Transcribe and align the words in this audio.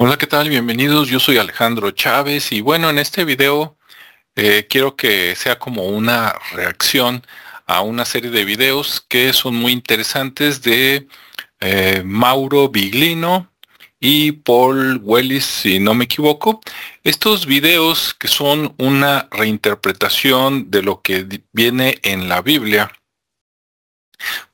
Hola, 0.00 0.16
¿qué 0.16 0.28
tal? 0.28 0.48
Bienvenidos. 0.48 1.08
Yo 1.08 1.18
soy 1.18 1.38
Alejandro 1.38 1.90
Chávez 1.90 2.52
y 2.52 2.60
bueno, 2.60 2.88
en 2.88 2.98
este 3.00 3.24
video 3.24 3.76
eh, 4.36 4.68
quiero 4.70 4.94
que 4.94 5.34
sea 5.34 5.58
como 5.58 5.88
una 5.88 6.34
reacción 6.52 7.26
a 7.66 7.80
una 7.82 8.04
serie 8.04 8.30
de 8.30 8.44
videos 8.44 9.04
que 9.08 9.32
son 9.32 9.56
muy 9.56 9.72
interesantes 9.72 10.62
de 10.62 11.08
eh, 11.58 12.02
Mauro 12.04 12.68
Biglino 12.68 13.50
y 13.98 14.30
Paul 14.30 15.00
Wellis, 15.02 15.44
si 15.44 15.80
no 15.80 15.94
me 15.94 16.04
equivoco. 16.04 16.60
Estos 17.02 17.46
videos 17.46 18.14
que 18.14 18.28
son 18.28 18.76
una 18.78 19.26
reinterpretación 19.32 20.70
de 20.70 20.82
lo 20.82 21.02
que 21.02 21.26
viene 21.52 21.98
en 22.04 22.28
la 22.28 22.40
Biblia 22.40 22.92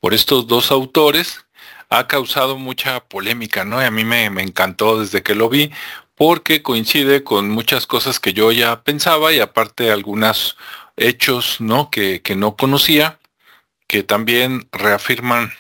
por 0.00 0.14
estos 0.14 0.46
dos 0.46 0.70
autores 0.70 1.43
ha 1.98 2.08
causado 2.08 2.58
mucha 2.58 3.00
polémica, 3.04 3.64
¿no? 3.64 3.80
Y 3.80 3.84
a 3.84 3.90
mí 3.90 4.04
me, 4.04 4.26
encantó 4.26 5.00
desde 5.00 5.22
que 5.22 5.34
lo 5.34 5.48
vi 5.48 5.70
porque 6.14 6.62
coincide 6.62 7.25
con 7.25 7.50
muchas 7.50 7.86
cosas 7.86 8.21
que 8.21 8.32
yo 8.32 8.52
ya 8.52 8.82
pensaba 8.82 9.32
y 9.32 9.40
aparte 9.40 9.90
algunos 9.90 10.57
hechos, 10.96 11.61
¿no? 11.61 11.90
Que, 11.90 12.22
que 12.22 12.36
no 12.36 12.57
conocía, 12.57 13.18
que 13.88 14.02
también 14.02 14.68
reafirman 14.72 15.52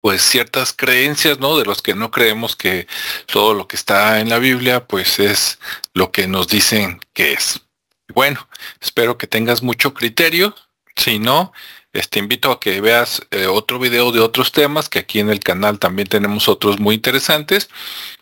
pues 0.00 0.22
ciertas 0.22 0.74
creencias, 0.74 1.38
¿no? 1.38 1.56
De 1.56 1.64
los 1.64 1.80
que 1.80 1.94
no 1.94 2.10
creemos 2.10 2.56
que 2.56 2.86
todo 3.26 3.54
lo 3.54 3.66
que 3.68 3.76
está 3.76 4.20
en 4.20 4.28
la 4.28 4.38
Biblia, 4.38 4.86
pues 4.86 5.18
es 5.18 5.58
lo 5.94 6.12
que 6.12 6.26
nos 6.26 6.48
dicen 6.48 7.00
que 7.14 7.32
es. 7.32 7.62
Bueno, 8.08 8.46
espero 8.80 9.16
que 9.16 9.26
tengas 9.26 9.62
mucho 9.62 9.94
criterio. 9.94 10.54
Si 10.96 11.18
no, 11.18 11.52
este, 11.94 12.18
invito 12.18 12.50
a 12.50 12.60
que 12.60 12.80
veas 12.82 13.22
eh, 13.30 13.46
otro 13.46 13.78
video 13.78 14.12
de 14.12 14.20
otros 14.20 14.52
temas, 14.52 14.88
que 14.90 14.98
aquí 14.98 15.20
en 15.20 15.30
el 15.30 15.40
canal 15.40 15.78
también 15.78 16.08
tenemos 16.08 16.48
otros 16.48 16.78
muy 16.78 16.96
interesantes. 16.96 17.70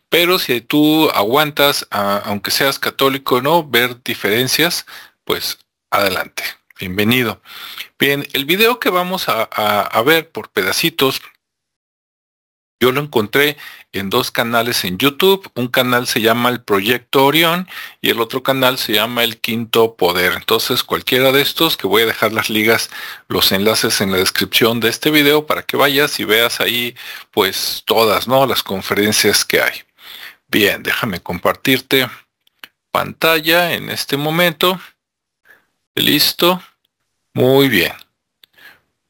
Pero 0.09 0.39
si 0.39 0.61
tú 0.61 1.11
aguantas, 1.11 1.89
aunque 1.91 2.51
seas 2.51 2.79
católico 2.79 3.41
no, 3.41 3.67
ver 3.67 4.03
diferencias, 4.05 4.87
pues 5.25 5.59
adelante. 5.91 6.45
Bienvenido. 6.79 7.41
Bien, 7.99 8.27
el 8.35 8.45
video 8.45 8.79
que 8.79 8.91
vamos 8.91 9.25
a 9.29 10.03
ver 10.05 10.31
por 10.31 10.51
pedacitos 10.51 11.23
yo 12.83 12.91
lo 12.91 13.01
encontré 13.01 13.57
en 13.93 14.11
dos 14.11 14.33
canales 14.33 14.85
en 14.85 14.99
YouTube. 14.99 15.49
Un 15.55 15.69
canal 15.69 16.09
se 16.09 16.21
llama 16.21 16.49
el 16.49 16.63
Proyecto 16.63 17.25
Orión 17.25 17.69
y 18.01 18.11
el 18.11 18.21
otro 18.21 18.43
canal 18.43 18.77
se 18.77 18.95
llama 18.95 19.23
el 19.23 19.39
Quinto 19.39 19.95
Poder. 19.95 20.33
Entonces 20.33 20.83
cualquiera 20.83 21.31
de 21.31 21.43
estos, 21.43 21.77
que 21.77 21.87
voy 21.87 22.03
a 22.03 22.07
dejar 22.07 22.33
las 22.33 22.51
ligas, 22.51 22.91
los 23.29 23.53
enlaces 23.53 24.01
en 24.01 24.11
la 24.11 24.17
descripción 24.17 24.81
de 24.81 24.89
este 24.89 25.13
video 25.13 25.47
para 25.47 25.63
que 25.63 25.77
vayas 25.77 26.19
y 26.19 26.25
veas 26.25 26.59
ahí 26.59 26.97
pues 27.31 27.85
todas, 27.87 28.27
¿no? 28.27 28.47
Las 28.47 28.65
conferencias 28.65 29.45
que 29.45 29.61
hay. 29.61 29.85
Bien, 30.49 30.83
déjame 30.83 31.21
compartirte 31.21 32.11
pantalla 32.91 33.75
en 33.75 33.91
este 33.91 34.17
momento. 34.17 34.81
Listo. 35.95 36.61
Muy 37.33 37.69
bien. 37.69 37.93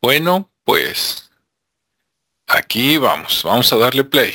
Bueno, 0.03 0.51
pues 0.65 1.32
Aquí 2.55 2.99
vamos, 2.99 3.45
vamos 3.45 3.73
a 3.73 3.79
darle 3.79 4.05
play. 4.05 4.35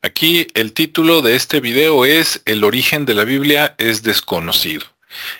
Aquí 0.00 0.46
el 0.54 0.72
título 0.72 1.22
de 1.22 1.34
este 1.34 1.58
video 1.58 2.04
es 2.04 2.40
El 2.44 2.62
origen 2.62 3.04
de 3.04 3.14
la 3.14 3.24
Biblia 3.24 3.74
es 3.78 4.04
desconocido. 4.04 4.86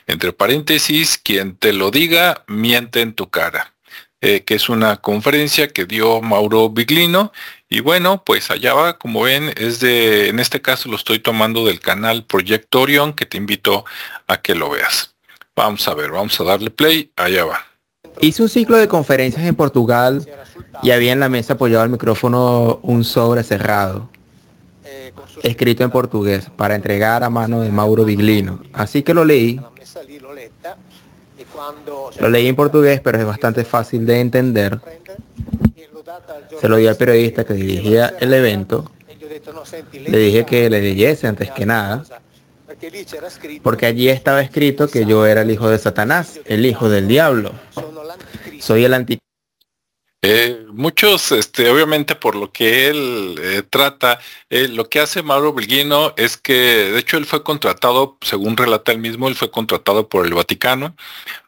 Entre 0.08 0.32
paréntesis, 0.32 1.16
quien 1.16 1.54
te 1.54 1.72
lo 1.72 1.92
diga, 1.92 2.42
miente 2.48 3.02
en 3.02 3.14
tu 3.14 3.30
cara. 3.30 3.72
Eh, 4.20 4.42
que 4.42 4.56
es 4.56 4.68
una 4.68 4.96
conferencia 4.96 5.68
que 5.68 5.84
dio 5.84 6.20
Mauro 6.20 6.70
Biglino. 6.70 7.32
Y 7.68 7.78
bueno, 7.82 8.24
pues 8.24 8.50
allá 8.50 8.74
va, 8.74 8.98
como 8.98 9.22
ven, 9.22 9.54
es 9.56 9.78
de, 9.78 10.28
en 10.28 10.40
este 10.40 10.60
caso 10.60 10.88
lo 10.88 10.96
estoy 10.96 11.20
tomando 11.20 11.64
del 11.64 11.78
canal 11.78 12.24
Proyecto 12.24 12.80
Orion, 12.80 13.12
que 13.12 13.26
te 13.26 13.36
invito 13.36 13.84
a 14.26 14.42
que 14.42 14.56
lo 14.56 14.70
veas. 14.70 15.14
Vamos 15.54 15.86
a 15.86 15.94
ver, 15.94 16.10
vamos 16.10 16.40
a 16.40 16.42
darle 16.42 16.70
play, 16.70 17.12
allá 17.14 17.44
va. 17.44 17.67
Hice 18.20 18.42
un 18.42 18.48
ciclo 18.48 18.76
de 18.76 18.88
conferencias 18.88 19.44
en 19.46 19.54
Portugal 19.54 20.26
y 20.82 20.90
había 20.90 21.12
en 21.12 21.20
la 21.20 21.28
mesa 21.28 21.54
apoyado 21.54 21.82
al 21.82 21.90
micrófono 21.90 22.80
un 22.82 23.04
sobre 23.04 23.42
cerrado, 23.42 24.08
escrito 25.42 25.84
en 25.84 25.90
portugués, 25.90 26.48
para 26.56 26.74
entregar 26.74 27.22
a 27.22 27.30
mano 27.30 27.60
de 27.60 27.70
Mauro 27.70 28.04
Biglino. 28.04 28.60
Así 28.72 29.02
que 29.02 29.14
lo 29.14 29.24
leí. 29.24 29.60
Lo 32.18 32.28
leí 32.28 32.46
en 32.46 32.56
portugués, 32.56 33.00
pero 33.00 33.18
es 33.18 33.26
bastante 33.26 33.64
fácil 33.64 34.06
de 34.06 34.20
entender. 34.20 34.80
Se 36.60 36.68
lo 36.68 36.76
di 36.76 36.86
al 36.86 36.96
periodista 36.96 37.44
que 37.44 37.54
dirigía 37.54 38.14
el 38.20 38.32
evento. 38.34 38.90
Le 39.92 40.18
dije 40.18 40.44
que 40.44 40.70
le 40.70 40.80
leyese 40.80 41.26
antes 41.26 41.50
que 41.50 41.66
nada, 41.66 42.04
porque 43.62 43.86
allí 43.86 44.08
estaba 44.08 44.42
escrito 44.42 44.88
que 44.88 45.06
yo 45.06 45.26
era 45.26 45.42
el 45.42 45.50
hijo 45.50 45.68
de 45.68 45.78
Satanás, 45.78 46.40
el 46.44 46.66
hijo 46.66 46.88
del 46.88 47.08
diablo. 47.08 47.52
Soy 48.60 48.84
el 48.84 48.94
anti. 48.94 49.18
Eh, 50.20 50.66
muchos, 50.72 51.30
este, 51.30 51.70
obviamente 51.70 52.16
por 52.16 52.34
lo 52.34 52.50
que 52.50 52.88
él 52.88 53.36
eh, 53.40 53.62
trata, 53.68 54.18
eh, 54.50 54.66
lo 54.66 54.88
que 54.88 54.98
hace 54.98 55.22
Mauro 55.22 55.52
Belguino 55.52 56.12
es 56.16 56.36
que, 56.36 56.52
de 56.52 56.98
hecho, 56.98 57.18
él 57.18 57.24
fue 57.24 57.44
contratado, 57.44 58.18
según 58.20 58.56
relata 58.56 58.90
él 58.90 58.98
mismo, 58.98 59.28
él 59.28 59.36
fue 59.36 59.50
contratado 59.50 60.08
por 60.08 60.26
el 60.26 60.34
Vaticano 60.34 60.96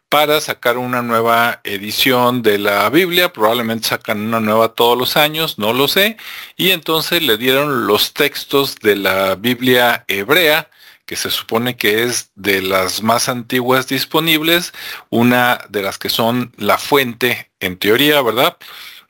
para 0.08 0.40
sacar 0.40 0.76
una 0.76 1.02
nueva 1.02 1.60
edición 1.62 2.42
de 2.42 2.58
la 2.58 2.90
Biblia, 2.90 3.32
probablemente 3.32 3.88
sacan 3.88 4.20
una 4.20 4.40
nueva 4.40 4.74
todos 4.74 4.98
los 4.98 5.16
años, 5.16 5.58
no 5.58 5.72
lo 5.72 5.86
sé, 5.86 6.16
y 6.56 6.70
entonces 6.70 7.22
le 7.22 7.36
dieron 7.36 7.86
los 7.86 8.12
textos 8.12 8.76
de 8.80 8.96
la 8.96 9.36
Biblia 9.36 10.04
hebrea, 10.08 10.68
que 11.10 11.16
se 11.16 11.32
supone 11.32 11.74
que 11.74 12.04
es 12.04 12.30
de 12.36 12.62
las 12.62 13.02
más 13.02 13.28
antiguas 13.28 13.88
disponibles, 13.88 14.72
una 15.08 15.58
de 15.68 15.82
las 15.82 15.98
que 15.98 16.08
son 16.08 16.52
la 16.56 16.78
fuente 16.78 17.50
en 17.58 17.78
teoría, 17.78 18.22
¿verdad? 18.22 18.56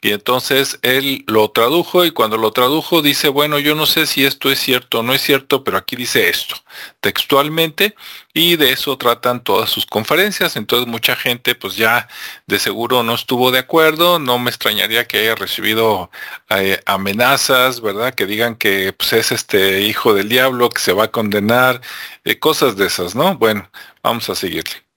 Y 0.02 0.12
entonces 0.12 0.78
él 0.82 1.24
lo 1.26 1.50
tradujo 1.50 2.04
y 2.04 2.10
cuando 2.10 2.36
lo 2.38 2.52
tradujo 2.52 3.02
dice, 3.02 3.28
bueno, 3.28 3.58
yo 3.58 3.74
no 3.74 3.86
sé 3.86 4.06
si 4.06 4.24
esto 4.24 4.50
es 4.50 4.58
cierto 4.58 5.00
o 5.00 5.02
no 5.02 5.12
es 5.12 5.20
cierto, 5.20 5.62
pero 5.62 5.76
aquí 5.76 5.96
dice 5.96 6.28
esto 6.30 6.56
textualmente 7.00 7.94
y 8.32 8.56
de 8.56 8.72
eso 8.72 8.96
tratan 8.98 9.42
todas 9.42 9.70
sus 9.70 9.86
conferencias. 9.86 10.56
Entonces 10.56 10.86
mucha 10.88 11.16
gente 11.16 11.54
pues 11.54 11.76
ya 11.76 12.08
de 12.46 12.58
seguro 12.58 13.02
no 13.02 13.14
estuvo 13.14 13.50
de 13.50 13.58
acuerdo. 13.60 14.18
No 14.18 14.38
me 14.38 14.50
extrañaría 14.50 15.06
que 15.06 15.18
haya 15.18 15.34
recibido 15.34 16.10
eh, 16.50 16.80
amenazas, 16.86 17.80
¿verdad? 17.80 18.14
Que 18.14 18.26
digan 18.26 18.56
que 18.56 18.92
pues, 18.92 19.12
es 19.12 19.32
este 19.32 19.82
hijo 19.82 20.14
del 20.14 20.28
diablo, 20.28 20.70
que 20.70 20.80
se 20.80 20.92
va 20.92 21.04
a 21.04 21.10
condenar, 21.10 21.80
eh, 22.24 22.38
cosas 22.38 22.76
de 22.76 22.86
esas, 22.86 23.14
¿no? 23.14 23.36
Bueno, 23.36 23.70
vamos 24.02 24.28
a 24.30 24.34
seguirle. 24.34 24.89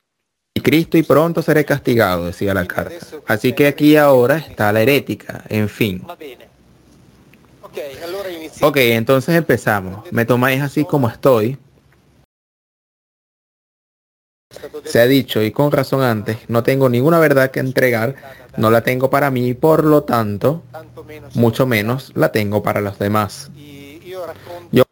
Cristo 0.64 0.98
y 0.98 1.04
pronto 1.04 1.44
seré 1.44 1.66
castigado, 1.66 2.26
decía 2.26 2.54
la 2.54 2.66
carta. 2.66 3.06
Así 3.28 3.54
que 3.54 3.68
aquí 3.68 3.96
ahora 3.98 4.38
está 4.38 4.72
la 4.72 4.82
herética, 4.82 5.44
en 5.50 5.70
fin. 5.70 6.02
Ok, 8.62 8.78
entonces 8.78 9.36
empezamos. 9.36 10.12
Me 10.12 10.26
tomáis 10.26 10.62
así 10.62 10.86
como 10.86 11.10
estoy. 11.10 11.58
Se 14.86 15.00
ha 15.00 15.08
dicho, 15.08 15.42
y 15.42 15.52
con 15.52 15.72
razón 15.72 16.04
antes, 16.04 16.38
no 16.48 16.64
tengo 16.64 16.88
ninguna 16.88 17.20
verdad 17.20 17.52
que 17.52 17.60
entregar, 17.60 18.16
no 18.56 18.70
la 18.70 18.82
tengo 18.82 19.10
para 19.10 19.32
mí, 19.32 19.54
por 19.56 19.84
lo 19.84 20.04
tanto, 20.04 20.64
mucho 21.34 21.66
menos 21.66 22.12
la 22.16 22.32
tengo 22.32 22.62
para 22.62 22.80
los 22.80 23.00
demás. 23.00 23.50
Yo 24.72 24.84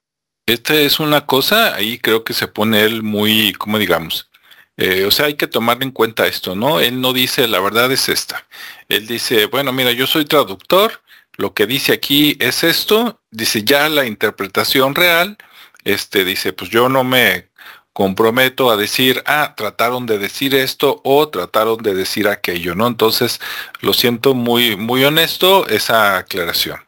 esta 0.47 0.73
es 0.73 0.99
una 0.99 1.27
cosa, 1.27 1.75
ahí 1.75 1.99
creo 1.99 2.23
que 2.23 2.33
se 2.33 2.47
pone 2.47 2.83
él 2.83 3.03
muy, 3.03 3.53
como 3.53 3.77
digamos, 3.77 4.30
eh, 4.77 5.05
o 5.05 5.11
sea, 5.11 5.27
hay 5.27 5.35
que 5.35 5.47
tomar 5.47 5.81
en 5.83 5.91
cuenta 5.91 6.27
esto, 6.27 6.55
¿no? 6.55 6.79
Él 6.79 7.01
no 7.01 7.13
dice 7.13 7.47
la 7.47 7.59
verdad 7.59 7.91
es 7.91 8.09
esta. 8.09 8.45
Él 8.89 9.07
dice, 9.07 9.45
bueno, 9.45 9.71
mira, 9.73 9.91
yo 9.91 10.07
soy 10.07 10.25
traductor, 10.25 11.01
lo 11.37 11.53
que 11.53 11.65
dice 11.67 11.93
aquí 11.93 12.37
es 12.39 12.63
esto, 12.63 13.19
dice 13.31 13.63
ya 13.63 13.89
la 13.89 14.05
interpretación 14.05 14.95
real, 14.95 15.37
este 15.83 16.23
dice, 16.23 16.53
pues 16.53 16.69
yo 16.69 16.89
no 16.89 17.03
me 17.03 17.49
comprometo 17.93 18.71
a 18.71 18.77
decir, 18.77 19.21
ah, 19.25 19.53
trataron 19.55 20.05
de 20.05 20.17
decir 20.17 20.55
esto 20.55 21.01
o 21.03 21.29
trataron 21.29 21.77
de 21.83 21.93
decir 21.93 22.27
aquello, 22.27 22.75
¿no? 22.75 22.87
Entonces, 22.87 23.39
lo 23.81 23.93
siento 23.93 24.33
muy, 24.33 24.77
muy 24.77 25.03
honesto 25.03 25.67
esa 25.67 26.17
aclaración. 26.17 26.79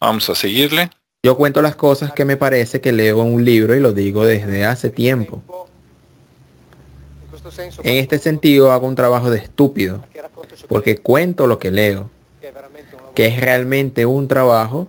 Vamos 0.00 0.28
a 0.30 0.34
seguirle. 0.34 0.90
Yo 1.22 1.36
cuento 1.36 1.60
las 1.60 1.76
cosas 1.76 2.12
que 2.12 2.24
me 2.24 2.36
parece 2.36 2.80
que 2.80 2.92
leo 2.92 3.22
en 3.22 3.34
un 3.34 3.44
libro 3.44 3.74
y 3.74 3.80
lo 3.80 3.92
digo 3.92 4.24
desde 4.24 4.64
hace 4.64 4.90
tiempo. 4.90 5.42
En 7.58 7.96
este 7.96 8.18
sentido 8.18 8.72
hago 8.72 8.86
un 8.86 8.94
trabajo 8.94 9.30
de 9.30 9.38
estúpido, 9.38 10.04
porque 10.68 10.98
cuento 10.98 11.46
lo 11.46 11.58
que 11.58 11.70
leo, 11.70 12.10
que 13.14 13.26
es 13.26 13.40
realmente 13.40 14.06
un 14.06 14.28
trabajo 14.28 14.88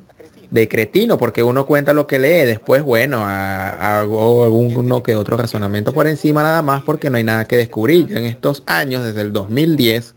de 0.49 0.67
cretino, 0.67 1.17
porque 1.17 1.43
uno 1.43 1.65
cuenta 1.65 1.93
lo 1.93 2.07
que 2.07 2.19
lee, 2.19 2.45
después, 2.45 2.81
bueno, 2.83 3.25
hago 3.25 4.47
uno 4.49 5.03
que 5.03 5.15
otro 5.15 5.37
razonamiento 5.37 5.93
por 5.93 6.07
encima 6.07 6.43
nada 6.43 6.61
más, 6.61 6.83
porque 6.83 7.09
no 7.09 7.17
hay 7.17 7.23
nada 7.23 7.45
que 7.45 7.57
descubrir. 7.57 8.15
en 8.15 8.25
estos 8.25 8.63
años, 8.65 9.03
desde 9.03 9.21
el 9.21 9.33
2010, 9.33 10.15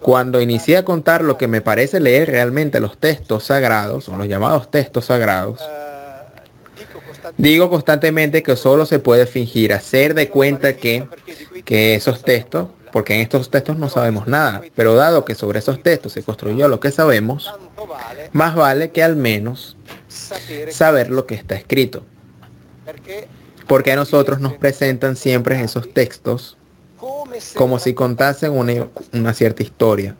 cuando 0.00 0.40
inicié 0.40 0.78
a 0.78 0.84
contar 0.84 1.22
lo 1.22 1.36
que 1.36 1.48
me 1.48 1.60
parece 1.60 2.00
leer 2.00 2.30
realmente 2.30 2.80
los 2.80 2.96
textos 2.98 3.44
sagrados, 3.44 4.08
o 4.08 4.16
los 4.16 4.26
llamados 4.26 4.70
textos 4.70 5.06
sagrados, 5.06 5.60
Digo 7.36 7.70
constantemente 7.70 8.42
que 8.42 8.56
solo 8.56 8.86
se 8.86 8.98
puede 8.98 9.26
fingir, 9.26 9.72
hacer 9.72 10.14
de 10.14 10.28
cuenta 10.28 10.76
que, 10.76 11.06
que 11.64 11.94
esos 11.94 12.22
textos, 12.22 12.68
porque 12.92 13.14
en 13.14 13.20
estos 13.20 13.50
textos 13.50 13.76
no 13.76 13.88
sabemos 13.88 14.26
nada, 14.26 14.62
pero 14.74 14.94
dado 14.94 15.24
que 15.24 15.34
sobre 15.34 15.58
esos 15.58 15.82
textos 15.82 16.12
se 16.12 16.22
construyó 16.22 16.68
lo 16.68 16.80
que 16.80 16.90
sabemos, 16.90 17.52
más 18.32 18.54
vale 18.54 18.90
que 18.90 19.02
al 19.02 19.16
menos 19.16 19.76
saber 20.08 21.10
lo 21.10 21.26
que 21.26 21.34
está 21.34 21.54
escrito. 21.54 22.04
Porque 23.66 23.92
a 23.92 23.96
nosotros 23.96 24.40
nos 24.40 24.54
presentan 24.54 25.16
siempre 25.16 25.60
esos 25.60 25.92
textos 25.92 26.56
como 27.54 27.78
si 27.78 27.94
contasen 27.94 28.52
una, 28.52 28.88
una 29.12 29.34
cierta 29.34 29.62
historia. 29.62 30.16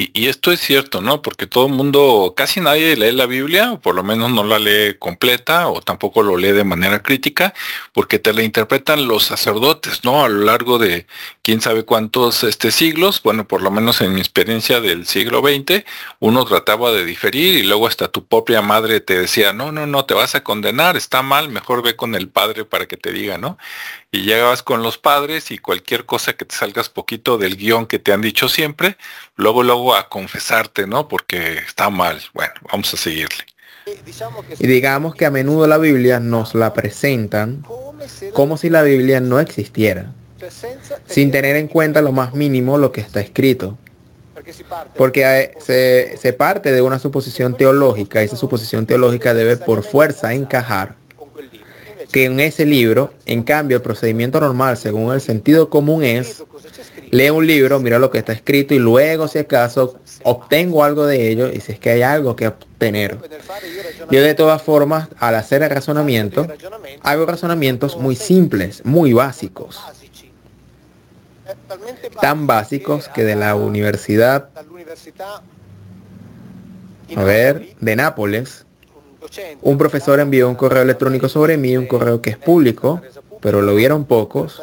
Y, 0.00 0.28
esto 0.28 0.52
es 0.52 0.60
cierto, 0.60 1.00
¿no? 1.00 1.22
Porque 1.22 1.48
todo 1.48 1.66
el 1.66 1.72
mundo, 1.72 2.32
casi 2.36 2.60
nadie 2.60 2.94
lee 2.94 3.10
la 3.10 3.26
Biblia, 3.26 3.72
o 3.72 3.80
por 3.80 3.96
lo 3.96 4.04
menos 4.04 4.30
no 4.30 4.44
la 4.44 4.60
lee 4.60 4.94
completa, 4.96 5.66
o 5.68 5.80
tampoco 5.80 6.22
lo 6.22 6.36
lee 6.36 6.52
de 6.52 6.62
manera 6.62 7.02
crítica, 7.02 7.52
porque 7.92 8.20
te 8.20 8.32
la 8.32 8.44
interpretan 8.44 9.08
los 9.08 9.24
sacerdotes, 9.24 10.04
¿no? 10.04 10.22
A 10.24 10.28
lo 10.28 10.44
largo 10.44 10.78
de 10.78 11.08
quién 11.48 11.62
sabe 11.62 11.82
cuántos 11.82 12.44
este, 12.44 12.70
siglos, 12.70 13.22
bueno, 13.22 13.48
por 13.48 13.62
lo 13.62 13.70
menos 13.70 14.02
en 14.02 14.12
mi 14.12 14.20
experiencia 14.20 14.82
del 14.82 15.06
siglo 15.06 15.40
XX, 15.40 15.82
uno 16.18 16.44
trataba 16.44 16.92
de 16.92 17.06
diferir 17.06 17.54
y 17.54 17.62
luego 17.62 17.86
hasta 17.86 18.08
tu 18.08 18.26
propia 18.26 18.60
madre 18.60 19.00
te 19.00 19.18
decía, 19.18 19.54
no, 19.54 19.72
no, 19.72 19.86
no, 19.86 20.04
te 20.04 20.12
vas 20.12 20.34
a 20.34 20.44
condenar, 20.44 20.98
está 20.98 21.22
mal, 21.22 21.48
mejor 21.48 21.82
ve 21.82 21.96
con 21.96 22.14
el 22.14 22.28
padre 22.28 22.66
para 22.66 22.84
que 22.84 22.98
te 22.98 23.12
diga, 23.12 23.38
¿no? 23.38 23.56
Y 24.12 24.24
llegabas 24.24 24.62
con 24.62 24.82
los 24.82 24.98
padres 24.98 25.50
y 25.50 25.56
cualquier 25.56 26.04
cosa 26.04 26.34
que 26.34 26.44
te 26.44 26.54
salgas 26.54 26.90
poquito 26.90 27.38
del 27.38 27.56
guion 27.56 27.86
que 27.86 27.98
te 27.98 28.12
han 28.12 28.20
dicho 28.20 28.50
siempre, 28.50 28.98
luego, 29.34 29.62
luego 29.62 29.94
a 29.94 30.10
confesarte, 30.10 30.86
¿no? 30.86 31.08
Porque 31.08 31.54
está 31.66 31.88
mal. 31.88 32.20
Bueno, 32.34 32.52
vamos 32.70 32.92
a 32.92 32.98
seguirle. 32.98 33.46
Y 34.58 34.66
digamos 34.66 35.14
que 35.14 35.24
a 35.24 35.30
menudo 35.30 35.66
la 35.66 35.78
Biblia 35.78 36.20
nos 36.20 36.54
la 36.54 36.74
presentan 36.74 37.64
como 38.34 38.58
si 38.58 38.68
la 38.68 38.82
Biblia 38.82 39.20
no 39.20 39.40
existiera, 39.40 40.12
sin 41.06 41.30
tener 41.30 41.56
en 41.56 41.68
cuenta 41.68 42.02
lo 42.02 42.12
más 42.12 42.34
mínimo 42.34 42.78
lo 42.78 42.92
que 42.92 43.00
está 43.00 43.20
escrito. 43.20 43.76
Porque 44.96 45.52
se, 45.60 46.32
parte 46.32 46.72
de 46.72 46.80
una 46.80 46.98
suposición 46.98 47.56
teológica, 47.56 48.22
y 48.22 48.26
esa 48.26 48.36
suposición 48.36 48.86
teológica 48.86 49.34
debe 49.34 49.56
por 49.56 49.82
fuerza 49.82 50.32
encajar 50.32 50.96
que 52.12 52.24
en 52.24 52.40
ese 52.40 52.64
libro, 52.64 53.12
en 53.26 53.42
cambio, 53.42 53.76
el 53.76 53.82
procedimiento 53.82 54.40
normal, 54.40 54.78
según 54.78 55.12
el 55.12 55.20
sentido 55.20 55.68
común, 55.68 56.02
es 56.02 56.42
lee 57.10 57.30
un 57.30 57.46
libro, 57.46 57.80
mira 57.80 57.98
lo 57.98 58.10
que 58.10 58.18
está 58.18 58.32
escrito 58.32 58.74
y 58.74 58.78
luego 58.78 59.28
si 59.28 59.38
acaso 59.38 59.98
obtengo 60.24 60.84
algo 60.84 61.06
de 61.06 61.30
ello 61.30 61.50
y 61.52 61.60
si 61.60 61.72
es 61.72 61.78
que 61.78 61.90
hay 61.90 62.02
algo 62.02 62.36
que 62.36 62.48
obtener. 62.48 63.18
Yo 64.10 64.22
de 64.22 64.34
todas 64.34 64.62
formas, 64.62 65.08
al 65.18 65.34
hacer 65.34 65.62
el 65.62 65.70
razonamiento, 65.70 66.46
hago 67.02 67.26
razonamientos 67.26 67.96
muy 67.96 68.16
simples, 68.16 68.84
muy 68.84 69.12
básicos. 69.12 69.80
Tan 72.20 72.46
básicos 72.46 73.08
que 73.08 73.24
de 73.24 73.36
la 73.36 73.54
universidad, 73.54 74.50
a 77.16 77.22
ver, 77.22 77.74
de 77.80 77.96
Nápoles, 77.96 78.66
un 79.62 79.78
profesor 79.78 80.20
envió 80.20 80.48
un 80.48 80.54
correo 80.54 80.82
electrónico 80.82 81.28
sobre 81.28 81.56
mí, 81.56 81.76
un 81.76 81.86
correo 81.86 82.20
que 82.20 82.30
es 82.30 82.36
público, 82.36 83.00
pero 83.40 83.62
lo 83.62 83.74
vieron 83.74 84.04
pocos. 84.04 84.62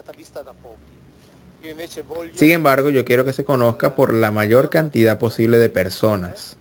Sin 2.35 2.51
embargo, 2.51 2.89
yo 2.89 3.03
quiero 3.03 3.25
que 3.25 3.33
se 3.33 3.43
conozca 3.43 3.95
por 3.95 4.13
la 4.13 4.31
mayor 4.31 4.69
cantidad 4.69 5.17
posible 5.17 5.57
de 5.57 5.69
personas. 5.69 6.57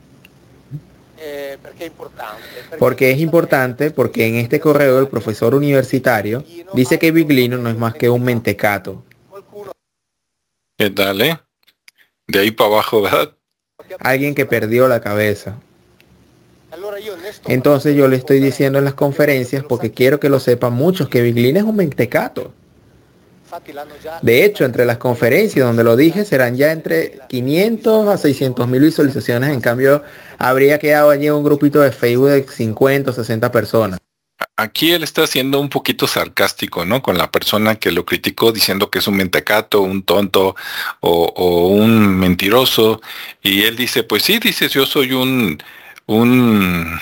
Porque 2.78 3.10
es 3.10 3.20
importante, 3.20 3.90
porque 3.90 4.26
en 4.26 4.36
este 4.36 4.60
correo 4.60 4.98
el 4.98 5.08
profesor 5.08 5.54
universitario 5.54 6.44
dice 6.74 6.98
que 6.98 7.12
Biglino 7.12 7.58
no 7.58 7.68
es 7.68 7.76
más 7.76 7.94
que 7.94 8.08
un 8.10 8.22
mentecato. 8.22 9.02
¿Qué 10.76 10.90
dale? 10.90 11.30
Eh? 11.30 11.38
De 12.26 12.40
ahí 12.40 12.50
para 12.50 12.70
abajo, 12.70 13.02
¿verdad? 13.02 13.34
Alguien 14.00 14.34
que 14.34 14.46
perdió 14.46 14.88
la 14.88 15.00
cabeza. 15.00 15.56
Entonces 17.46 17.94
yo 17.96 18.08
le 18.08 18.16
estoy 18.16 18.40
diciendo 18.40 18.78
en 18.78 18.84
las 18.84 18.94
conferencias 18.94 19.64
porque 19.68 19.92
quiero 19.92 20.18
que 20.18 20.28
lo 20.28 20.40
sepan 20.40 20.72
muchos 20.72 21.08
que 21.08 21.22
Biglino 21.22 21.58
es 21.58 21.64
un 21.64 21.76
mentecato. 21.76 22.52
De 24.22 24.44
hecho, 24.44 24.64
entre 24.64 24.84
las 24.84 24.98
conferencias 24.98 25.64
donde 25.64 25.84
lo 25.84 25.94
dije 25.94 26.24
serán 26.24 26.56
ya 26.56 26.72
entre 26.72 27.20
500 27.28 28.08
a 28.08 28.18
600 28.18 28.66
mil 28.66 28.80
visualizaciones. 28.80 29.50
En 29.50 29.60
cambio, 29.60 30.02
habría 30.38 30.78
quedado 30.80 31.10
allí 31.10 31.30
un 31.30 31.44
grupito 31.44 31.80
de 31.80 31.92
Facebook 31.92 32.30
de 32.30 32.42
50 32.48 33.10
o 33.10 33.14
60 33.14 33.52
personas. 33.52 34.00
Aquí 34.56 34.92
él 34.92 35.02
está 35.02 35.26
siendo 35.26 35.58
un 35.60 35.68
poquito 35.68 36.06
sarcástico, 36.06 36.84
¿no? 36.84 37.02
Con 37.02 37.18
la 37.18 37.32
persona 37.32 37.74
que 37.74 37.90
lo 37.90 38.04
criticó 38.06 38.52
diciendo 38.52 38.88
que 38.88 39.00
es 39.00 39.08
un 39.08 39.16
mentecato, 39.16 39.80
un 39.80 40.04
tonto 40.04 40.54
o, 41.00 41.68
un 41.68 42.16
mentiroso. 42.18 43.00
Y 43.42 43.62
él 43.64 43.76
dice, 43.76 44.04
pues 44.04 44.22
sí, 44.22 44.38
dices, 44.38 44.72
yo 44.72 44.86
soy 44.86 45.12
un, 45.12 45.60
un 46.06 47.00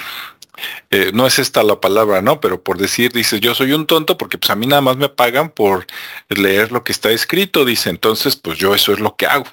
eh, 0.91 1.11
no 1.15 1.27
es 1.27 1.39
esta 1.39 1.63
la 1.63 1.81
palabra, 1.81 2.23
¿no? 2.23 2.41
Pero 2.41 2.63
por 2.63 2.79
decir, 2.79 3.13
dices, 3.13 3.41
yo 3.41 3.55
soy 3.55 3.73
un 3.73 3.87
tonto 3.87 4.19
porque 4.19 4.39
pues 4.39 4.51
a 4.51 4.57
mí 4.57 4.67
nada 4.67 4.83
más 4.83 4.97
me 4.97 5.09
pagan 5.09 5.51
por 5.51 5.87
leer 6.29 6.73
lo 6.73 6.85
que 6.85 6.93
está 6.93 7.11
escrito, 7.11 7.65
dice, 7.65 7.91
entonces 7.91 8.37
pues 8.37 8.59
yo 8.59 8.75
eso 8.75 8.93
es 8.93 9.01
lo 9.01 9.17
que 9.17 9.27
hago. 9.27 9.47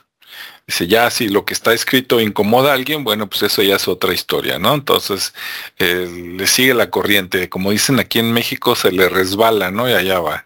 Dice, 0.69 0.85
ya 0.85 1.09
si 1.09 1.29
lo 1.29 1.45
que 1.45 1.55
está 1.55 1.73
escrito 1.73 2.21
incomoda 2.21 2.69
a 2.69 2.73
alguien, 2.75 3.03
bueno, 3.03 3.27
pues 3.27 3.41
eso 3.41 3.63
ya 3.63 3.77
es 3.77 3.87
otra 3.87 4.13
historia, 4.13 4.59
¿no? 4.59 4.75
Entonces, 4.75 5.33
eh, 5.79 6.07
le 6.37 6.45
sigue 6.45 6.75
la 6.75 6.91
corriente, 6.91 7.49
como 7.49 7.71
dicen 7.71 7.99
aquí 7.99 8.19
en 8.19 8.31
México, 8.31 8.75
se 8.75 8.91
le 8.91 9.09
resbala, 9.09 9.71
¿no? 9.71 9.89
Y 9.89 9.93
allá 9.93 10.19
va. 10.19 10.45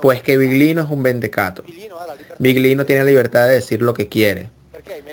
Pues 0.00 0.22
que 0.22 0.38
Biglino 0.38 0.80
es 0.80 0.88
un 0.88 1.02
vendecato. 1.02 1.62
Biglino 2.38 2.86
tiene 2.86 3.04
libertad 3.04 3.46
de 3.46 3.56
decir 3.56 3.82
lo 3.82 3.92
que 3.92 4.08
quiere 4.08 4.48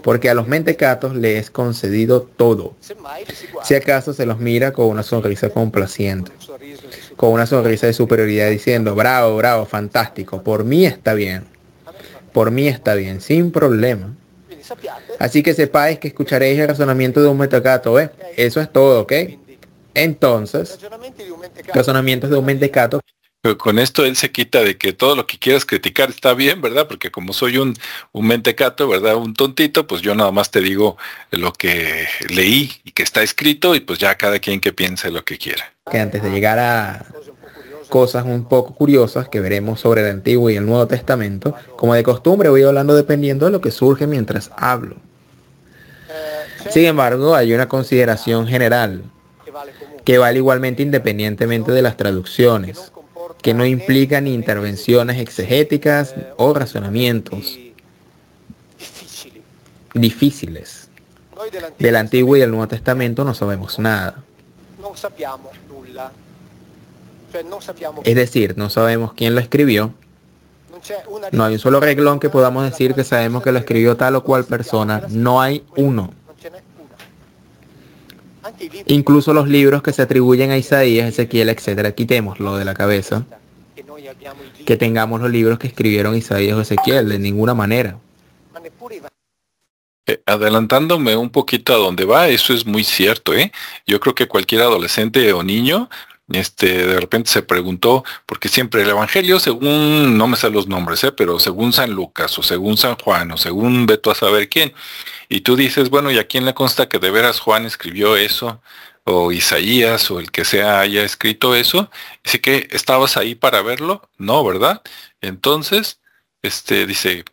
porque 0.04 0.30
a 0.30 0.33
los 0.33 0.48
mentecatos 0.48 1.15
le 1.15 1.38
es 1.38 1.51
concedido 1.51 2.21
todo. 2.21 2.75
Si 3.63 3.75
acaso 3.75 4.13
se 4.13 4.25
los 4.25 4.39
mira 4.39 4.71
con 4.71 4.88
una 4.88 5.04
sonrisa 5.04 5.50
complaciente, 5.50 6.31
con 7.18 7.31
una 7.31 7.45
sonrisa 7.45 7.88
de 7.88 7.94
superioridad 7.94 8.50
diciendo, 8.50 8.95
bravo, 8.95 9.36
bravo, 9.36 9.65
fantástico, 9.65 10.42
por 10.42 10.63
mí 10.63 10.86
está 10.86 11.13
bien, 11.13 11.45
por 12.38 12.51
mí 12.51 12.68
está 12.68 12.94
bien, 12.94 13.19
sin 13.19 13.51
problema. 13.51 14.13
Así 15.18 15.42
que 15.42 15.56
sepáis 15.56 15.98
que 15.98 16.10
escucharéis 16.10 16.60
el 16.60 16.68
razonamiento 16.68 17.19
de 17.19 17.30
un 17.30 17.38
mentecato, 17.39 18.00
¿eh? 18.00 18.12
Eso 18.36 18.62
es 18.62 18.72
todo, 18.72 19.01
¿ok? 19.01 19.13
Entonces, 19.95 20.78
razonamientos 21.74 22.30
de 22.30 22.38
un 22.38 22.45
mentecato 22.45 23.00
con 23.57 23.80
esto 23.80 24.04
él 24.04 24.16
se 24.18 24.31
quita 24.31 24.62
de 24.62 24.78
que 24.78 24.94
todo 24.94 25.16
lo 25.16 25.26
que 25.26 25.40
quieras 25.40 25.66
criticar 25.66 26.09
está 26.09 26.33
bien, 26.33 26.62
¿verdad? 26.62 26.88
Porque 26.88 27.09
como 27.12 27.33
soy 27.33 27.57
un, 27.57 27.76
un 28.12 28.28
mentecato, 28.28 28.88
¿verdad? 28.88 29.16
Un 29.16 29.33
tontito, 29.33 29.88
pues 29.88 30.02
yo 30.02 30.14
nada 30.14 30.31
más 30.31 30.52
te 30.52 30.59
digo 30.59 30.97
lo 31.31 31.54
que 31.54 32.07
leí 32.30 32.71
y 32.83 32.92
que 32.92 33.04
está 33.04 33.23
escrito 33.23 33.73
y 33.73 33.80
pues 33.80 33.97
ya 34.00 34.16
cada 34.16 34.38
quien 34.40 34.59
que 34.59 34.73
piense 34.73 35.09
lo 35.09 35.23
que 35.23 35.38
quiera. 35.38 35.71
Que 35.90 36.00
antes 36.00 36.21
de 36.21 36.30
llegar 36.30 36.59
a 36.59 37.06
cosas 37.90 38.26
un 38.26 38.46
poco 38.46 38.74
curiosas 38.74 39.30
que 39.30 39.40
veremos 39.40 39.80
sobre 39.80 40.02
el 40.02 40.12
Antiguo 40.12 40.50
y 40.50 40.56
el 40.56 40.66
Nuevo 40.66 40.88
Testamento, 40.88 41.56
como 41.76 41.94
de 41.94 42.04
costumbre 42.04 42.50
voy 42.50 42.64
hablando 42.64 42.96
dependiendo 42.96 43.46
de 43.46 43.52
lo 43.52 43.62
que 43.62 43.72
surge 43.72 44.08
mientras 44.08 44.52
hablo. 44.56 44.96
Sin 46.70 46.86
embargo, 46.86 47.36
hay 47.36 47.54
una 47.54 47.68
consideración 47.68 48.48
general 48.48 49.04
que 50.04 50.18
vale 50.18 50.38
igualmente 50.38 50.84
independientemente 50.84 51.72
de 51.72 51.82
las 51.82 51.98
traducciones 51.98 52.92
que 53.42 53.54
no 53.54 53.66
implica 53.66 54.20
ni 54.22 54.34
intervenciones 54.34 55.20
exegéticas 55.20 56.16
o 56.38 56.54
razonamientos 56.54 57.58
difíciles. 59.94 60.90
Del 61.80 61.96
Antiguo 61.96 62.36
y 62.36 62.40
del 62.40 62.52
Nuevo 62.52 62.68
Testamento 62.68 63.24
no 63.24 63.34
sabemos 63.34 63.80
nada. 63.80 64.24
Es 68.04 68.16
decir, 68.16 68.57
no 68.57 68.69
sabemos 68.69 69.14
quién 69.14 69.36
lo 69.36 69.42
escribió. 69.42 69.94
No 71.31 71.44
hay 71.44 71.54
un 71.54 71.60
solo 71.60 71.80
reglón 71.80 72.19
que 72.19 72.30
podamos 72.30 72.64
decir 72.64 72.94
que 72.94 73.04
sabemos 73.04 73.44
que 73.44 73.52
lo 73.52 73.60
escribió 73.60 73.98
tal 73.98 74.16
o 74.16 74.24
cual 74.24 74.46
persona. 74.46 75.04
No 75.10 75.42
hay 75.42 75.64
uno. 75.76 76.14
Incluso 78.86 79.34
los 79.34 79.48
libros 79.48 79.81
que 79.81 79.92
se 79.92 80.02
atribuyen 80.02 80.52
a 80.52 80.57
Isaías, 80.57 81.10
Ezequiel, 81.10 81.50
etcétera, 81.50 81.92
quitémoslo 81.92 82.57
de 82.57 82.66
la 82.66 82.74
cabeza. 82.74 83.26
Que 84.66 84.78
tengamos 84.78 85.19
los 85.22 85.30
libros 85.30 85.60
que 85.60 85.68
escribieron 85.68 86.16
Isaías 86.16 86.57
o 86.57 86.62
Ezequiel, 86.62 87.10
de 87.10 87.19
ninguna 87.19 87.54
manera. 87.54 87.98
Eh, 90.10 90.22
adelantándome 90.26 91.18
un 91.18 91.30
poquito 91.30 91.74
a 91.74 91.78
donde 91.78 92.06
va, 92.06 92.30
eso 92.30 92.54
es 92.54 92.66
muy 92.66 92.86
cierto, 92.86 93.34
¿eh? 93.34 93.52
Yo 93.86 94.00
creo 94.00 94.16
que 94.16 94.30
cualquier 94.30 94.62
adolescente 94.62 95.34
o 95.34 95.44
niño 95.44 95.90
este, 96.30 96.88
de 96.88 97.00
repente 97.00 97.30
se 97.30 97.42
preguntó, 97.44 98.04
porque 98.26 98.50
siempre 98.50 98.84
el 98.84 98.90
Evangelio, 98.90 99.40
según, 99.40 100.18
no 100.18 100.28
me 100.28 100.38
sé 100.38 100.50
los 100.50 100.68
nombres, 100.68 101.04
¿eh? 101.04 101.12
pero 101.12 101.40
según 101.40 101.74
San 101.74 101.92
Lucas 101.92 102.38
o 102.38 102.44
según 102.44 102.78
San 102.78 102.96
Juan 102.98 103.31
o 103.31 103.38
según 103.38 103.86
Beto 103.86 104.12
a 104.12 104.16
saber 104.16 104.50
quién, 104.50 104.74
y 105.30 105.42
tú 105.42 105.56
dices, 105.56 105.90
bueno, 105.90 106.12
¿y 106.12 106.19
a 106.19 106.28
quién 106.28 106.46
le 106.46 106.54
consta 106.54 106.90
que 106.90 107.00
de 107.00 107.12
veras 107.12 107.40
Juan 107.40 107.66
escribió 107.66 108.16
eso? 108.18 108.62
o 109.10 109.31
Isaías 109.31 110.12
o 110.12 110.19
el 110.19 110.31
que 110.31 110.44
sea 110.44 110.81
haya 110.81 111.04
escrito 111.04 111.56
eso, 111.56 111.90
dice 112.24 112.42
que 112.42 112.68
estabas 112.72 113.16
ahí 113.16 113.36
para 113.36 113.62
verlo, 113.62 114.10
no, 114.18 114.44
¿verdad? 114.44 114.81
Entonces, 115.22 116.02
este 116.42 116.86
dice, 116.86 117.24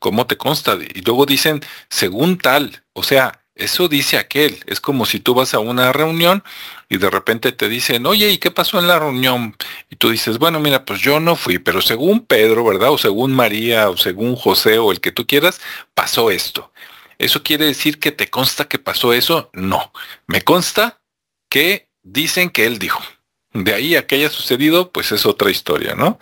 ¿cómo 0.00 0.26
te 0.26 0.36
consta? 0.36 0.76
Y 0.94 1.00
luego 1.00 1.26
dicen, 1.26 1.62
según 1.88 2.38
tal, 2.38 2.84
o 2.92 3.02
sea, 3.02 3.43
eso 3.54 3.88
dice 3.88 4.18
aquel. 4.18 4.62
Es 4.66 4.80
como 4.80 5.06
si 5.06 5.20
tú 5.20 5.34
vas 5.34 5.54
a 5.54 5.60
una 5.60 5.92
reunión 5.92 6.42
y 6.88 6.98
de 6.98 7.10
repente 7.10 7.52
te 7.52 7.68
dicen, 7.68 8.06
oye, 8.06 8.30
¿y 8.30 8.38
qué 8.38 8.50
pasó 8.50 8.78
en 8.78 8.88
la 8.88 8.98
reunión? 8.98 9.56
Y 9.90 9.96
tú 9.96 10.10
dices, 10.10 10.38
bueno, 10.38 10.60
mira, 10.60 10.84
pues 10.84 11.00
yo 11.00 11.20
no 11.20 11.36
fui, 11.36 11.58
pero 11.58 11.80
según 11.80 12.26
Pedro, 12.26 12.64
¿verdad? 12.64 12.90
O 12.90 12.98
según 12.98 13.32
María, 13.32 13.90
o 13.90 13.96
según 13.96 14.36
José, 14.36 14.78
o 14.78 14.92
el 14.92 15.00
que 15.00 15.12
tú 15.12 15.26
quieras, 15.26 15.60
pasó 15.94 16.30
esto. 16.30 16.72
¿Eso 17.18 17.42
quiere 17.42 17.66
decir 17.66 18.00
que 18.00 18.12
te 18.12 18.28
consta 18.28 18.66
que 18.66 18.78
pasó 18.78 19.12
eso? 19.12 19.50
No. 19.52 19.92
Me 20.26 20.42
consta 20.42 21.00
que 21.48 21.88
dicen 22.02 22.50
que 22.50 22.66
él 22.66 22.78
dijo. 22.78 23.00
De 23.52 23.72
ahí 23.72 23.94
a 23.94 24.06
que 24.06 24.16
haya 24.16 24.30
sucedido, 24.30 24.90
pues 24.90 25.12
es 25.12 25.26
otra 25.26 25.48
historia, 25.48 25.94
¿no? 25.94 26.18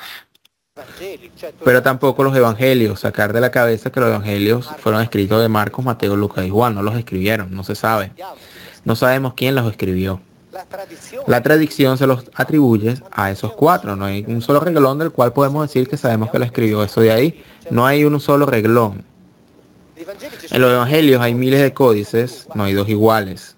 Pero 1.65 1.83
tampoco 1.83 2.25
los 2.25 2.35
evangelios, 2.35 3.01
sacar 3.01 3.33
de 3.35 3.41
la 3.43 3.51
cabeza 3.51 3.91
que 3.91 4.01
los 4.01 4.09
evangelios 4.09 4.71
fueron 4.79 5.03
escritos 5.03 5.43
de 5.43 5.49
Marcos, 5.49 5.85
Mateo, 5.85 6.17
Lucas 6.17 6.47
y 6.47 6.51
Juan, 6.51 6.75
no 6.75 6.83
los 6.83 6.97
escribieron, 6.97 7.55
no 7.55 7.63
se 7.63 7.75
sabe. 7.75 8.13
No 8.85 8.97
sabemos 8.97 9.35
quién 9.35 9.55
los 9.55 9.71
escribió. 9.71 10.21
La 11.27 11.43
tradición 11.43 11.99
se 11.99 12.07
los 12.07 12.25
atribuye 12.35 12.95
a 13.11 13.31
esos 13.31 13.53
cuatro, 13.53 13.97
no 13.97 14.07
hay 14.07 14.25
un 14.27 14.41
solo 14.41 14.61
reglón 14.61 14.99
del 14.99 15.11
cual 15.11 15.33
podemos 15.33 15.67
decir 15.67 15.89
que 15.89 15.97
sabemos 15.97 16.31
que 16.31 16.39
lo 16.39 16.45
escribió. 16.45 16.83
Eso 16.83 17.03
de 17.03 17.13
ahí, 17.13 17.45
no 17.71 17.87
hay 17.87 18.05
un 18.05 18.19
solo 18.19 18.47
reglón. 18.47 19.05
En 20.51 20.61
los 20.61 20.73
evangelios 20.73 21.21
hay 21.21 21.35
miles 21.35 21.61
de 21.61 21.75
códices, 21.75 22.49
no 22.55 22.65
hay 22.65 22.73
dos 22.73 22.89
iguales. 22.89 23.57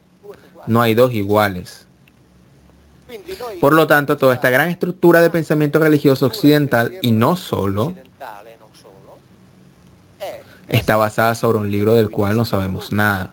No 0.67 0.83
hay 0.83 0.95
dos 0.95 1.13
iguales. 1.13 1.84
Por 3.61 3.75
lo 3.75 3.87
tanto, 3.87 4.17
toda 4.17 4.35
esta 4.35 4.51
gran 4.51 4.69
estructura 4.69 5.21
de 5.21 5.31
pensamiento 5.31 5.79
religioso 5.79 6.27
occidental, 6.27 6.99
y 7.03 7.13
no 7.13 7.37
solo, 7.37 7.95
está 10.69 10.97
basada 10.97 11.35
sobre 11.35 11.59
un 11.59 11.71
libro 11.71 11.95
del 11.95 12.11
cual 12.11 12.37
no 12.37 12.45
sabemos 12.45 12.93
nada. 12.93 13.33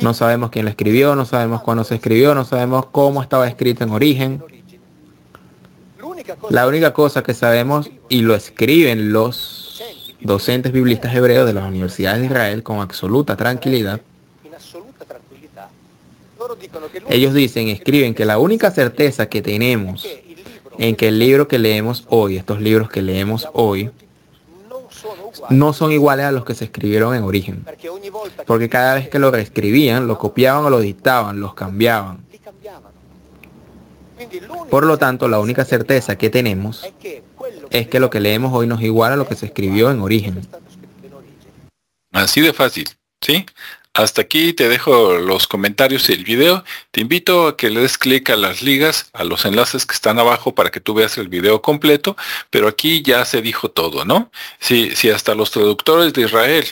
No 0.00 0.14
sabemos 0.14 0.50
quién 0.50 0.64
lo 0.64 0.70
escribió, 0.70 1.14
no 1.14 1.26
sabemos 1.26 1.62
cuándo 1.62 1.84
se 1.84 1.96
escribió, 1.96 2.34
no 2.34 2.44
sabemos 2.44 2.86
cómo 2.86 3.22
estaba 3.22 3.46
escrito 3.46 3.84
en 3.84 3.90
origen. 3.90 4.42
La 6.50 6.66
única 6.66 6.92
cosa 6.92 7.22
que 7.22 7.34
sabemos, 7.34 7.90
y 8.08 8.22
lo 8.22 8.34
escriben 8.34 9.12
los 9.12 9.82
docentes 10.20 10.72
biblistas 10.72 11.14
hebreos 11.14 11.46
de 11.46 11.52
las 11.52 11.68
universidades 11.68 12.20
de 12.20 12.26
Israel 12.26 12.62
con 12.62 12.80
absoluta 12.80 13.36
tranquilidad, 13.36 14.00
ellos 17.08 17.34
dicen, 17.34 17.68
escriben 17.68 18.14
que 18.14 18.24
la 18.24 18.38
única 18.38 18.70
certeza 18.70 19.28
que 19.28 19.42
tenemos 19.42 20.06
en 20.78 20.96
que 20.96 21.08
el 21.08 21.18
libro 21.18 21.48
que 21.48 21.58
leemos 21.58 22.04
hoy, 22.08 22.36
estos 22.36 22.60
libros 22.60 22.88
que 22.88 23.02
leemos 23.02 23.48
hoy, 23.52 23.90
no 25.50 25.72
son 25.72 25.92
iguales 25.92 26.26
a 26.26 26.32
los 26.32 26.44
que 26.44 26.54
se 26.54 26.64
escribieron 26.64 27.14
en 27.14 27.24
origen. 27.24 27.64
Porque 28.46 28.68
cada 28.68 28.94
vez 28.94 29.08
que 29.08 29.18
lo 29.18 29.30
reescribían, 29.30 30.06
lo 30.06 30.18
copiaban 30.18 30.64
o 30.64 30.70
lo 30.70 30.80
dictaban, 30.80 31.40
los 31.40 31.54
cambiaban. 31.54 32.24
Por 34.70 34.86
lo 34.86 34.98
tanto, 34.98 35.28
la 35.28 35.40
única 35.40 35.64
certeza 35.64 36.16
que 36.16 36.30
tenemos 36.30 36.86
es 37.70 37.88
que 37.88 38.00
lo 38.00 38.10
que 38.10 38.20
leemos 38.20 38.52
hoy 38.52 38.66
no 38.66 38.76
es 38.76 38.82
igual 38.82 39.12
a 39.12 39.16
lo 39.16 39.26
que 39.26 39.34
se 39.34 39.46
escribió 39.46 39.90
en 39.90 40.00
origen. 40.00 40.46
Así 42.12 42.40
de 42.40 42.52
fácil, 42.52 42.86
¿sí? 43.22 43.46
Hasta 43.94 44.22
aquí 44.22 44.54
te 44.54 44.68
dejo 44.70 45.14
los 45.18 45.46
comentarios 45.46 46.08
y 46.08 46.14
el 46.14 46.24
video. 46.24 46.64
Te 46.92 47.02
invito 47.02 47.48
a 47.48 47.56
que 47.56 47.68
le 47.68 47.80
des 47.80 47.98
clic 47.98 48.30
a 48.30 48.36
las 48.36 48.62
ligas, 48.62 49.10
a 49.12 49.24
los 49.24 49.44
enlaces 49.44 49.84
que 49.84 49.94
están 49.94 50.18
abajo 50.18 50.54
para 50.54 50.70
que 50.70 50.80
tú 50.80 50.94
veas 50.94 51.18
el 51.18 51.28
video 51.28 51.60
completo, 51.60 52.16
pero 52.50 52.68
aquí 52.68 53.02
ya 53.02 53.24
se 53.26 53.42
dijo 53.42 53.70
todo, 53.70 54.04
¿no? 54.06 54.30
Si, 54.60 54.96
si 54.96 55.10
hasta 55.10 55.34
los 55.34 55.50
traductores 55.50 56.14
de 56.14 56.22
Israel, 56.22 56.64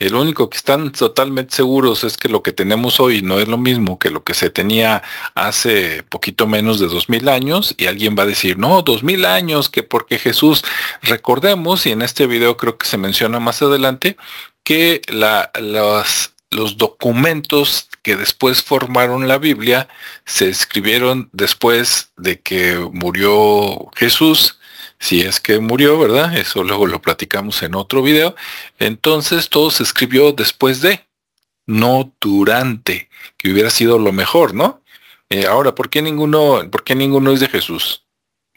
el 0.00 0.16
único 0.16 0.50
que 0.50 0.56
están 0.56 0.90
totalmente 0.90 1.54
seguros 1.54 2.02
es 2.02 2.18
que 2.18 2.28
lo 2.28 2.42
que 2.42 2.52
tenemos 2.52 2.98
hoy 2.98 3.22
no 3.22 3.38
es 3.38 3.46
lo 3.46 3.58
mismo 3.58 3.98
que 3.98 4.10
lo 4.10 4.24
que 4.24 4.34
se 4.34 4.50
tenía 4.50 5.04
hace 5.36 6.02
poquito 6.02 6.48
menos 6.48 6.80
de 6.80 6.88
dos 6.88 7.08
mil 7.08 7.28
años 7.28 7.74
y 7.78 7.86
alguien 7.86 8.16
va 8.18 8.24
a 8.24 8.26
decir, 8.26 8.58
no, 8.58 8.82
dos 8.82 9.04
mil 9.04 9.24
años, 9.24 9.68
que 9.68 9.84
porque 9.84 10.18
Jesús, 10.18 10.64
recordemos, 11.00 11.86
y 11.86 11.92
en 11.92 12.02
este 12.02 12.26
video 12.26 12.56
creo 12.56 12.76
que 12.76 12.88
se 12.88 12.98
menciona 12.98 13.38
más 13.38 13.62
adelante, 13.62 14.16
que 14.64 15.02
los 16.50 16.76
documentos 16.78 17.88
que 18.02 18.16
después 18.16 18.62
formaron 18.62 19.28
la 19.28 19.38
Biblia 19.38 19.88
se 20.24 20.48
escribieron 20.48 21.30
después 21.32 22.12
de 22.16 22.40
que 22.40 22.76
murió 22.92 23.90
Jesús, 23.94 24.58
si 24.98 25.20
es 25.20 25.40
que 25.40 25.58
murió, 25.58 25.98
¿verdad? 25.98 26.36
Eso 26.36 26.64
luego 26.64 26.86
lo 26.86 27.00
platicamos 27.00 27.62
en 27.62 27.74
otro 27.74 28.02
video. 28.02 28.34
Entonces 28.78 29.48
todo 29.48 29.70
se 29.70 29.82
escribió 29.82 30.32
después 30.32 30.80
de, 30.80 31.06
no 31.66 32.12
durante, 32.20 33.08
que 33.36 33.52
hubiera 33.52 33.70
sido 33.70 33.98
lo 33.98 34.12
mejor, 34.12 34.54
¿no? 34.54 34.82
Eh, 35.30 35.46
ahora, 35.46 35.74
¿por 35.74 35.90
qué 35.90 36.02
ninguno, 36.02 36.60
por 36.70 36.84
qué 36.84 36.94
ninguno 36.94 37.32
es 37.32 37.40
de 37.40 37.48
Jesús? 37.48 38.04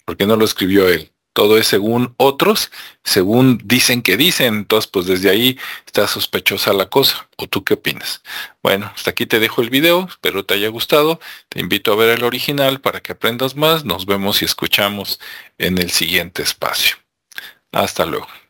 ¿Por 0.05 0.15
qué 0.17 0.25
no 0.25 0.35
lo 0.35 0.45
escribió 0.45 0.87
él? 0.87 1.11
Todo 1.37 1.59
es 1.59 1.67
según 1.67 2.15
otros, 2.17 2.71
según 3.03 3.61
dicen 3.63 4.01
que 4.01 4.17
dicen, 4.17 4.55
entonces 4.55 4.89
pues 4.89 5.05
desde 5.05 5.29
ahí 5.29 5.59
está 5.85 6.07
sospechosa 6.07 6.73
la 6.73 6.89
cosa. 6.89 7.29
¿O 7.37 7.45
tú 7.45 7.63
qué 7.63 7.75
opinas? 7.75 8.23
Bueno, 8.63 8.91
hasta 8.95 9.11
aquí 9.11 9.27
te 9.27 9.39
dejo 9.39 9.61
el 9.61 9.69
video, 9.69 10.07
espero 10.09 10.45
te 10.45 10.55
haya 10.55 10.69
gustado, 10.69 11.19
te 11.49 11.59
invito 11.59 11.93
a 11.93 11.95
ver 11.95 12.09
el 12.17 12.23
original 12.23 12.81
para 12.81 13.01
que 13.01 13.11
aprendas 13.11 13.55
más, 13.55 13.85
nos 13.85 14.07
vemos 14.07 14.41
y 14.41 14.45
escuchamos 14.45 15.19
en 15.59 15.77
el 15.77 15.91
siguiente 15.91 16.41
espacio. 16.41 16.95
Hasta 17.71 18.07
luego. 18.07 18.46